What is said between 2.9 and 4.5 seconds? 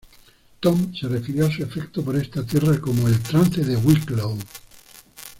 el "trance de Wicklow".